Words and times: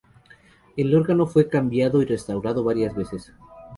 El 0.77 0.95
órgano 0.95 1.27
fue 1.27 1.47
cambiado 1.47 2.01
y 2.01 2.05
restaurado 2.05 2.63
varias 2.63 2.95
veces. 2.95 3.33